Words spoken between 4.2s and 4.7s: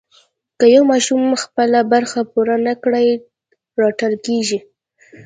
کېږي.